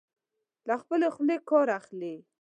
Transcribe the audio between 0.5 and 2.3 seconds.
له خپلې خولې کار اخلي.